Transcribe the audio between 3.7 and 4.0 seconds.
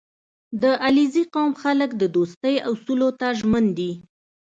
دي.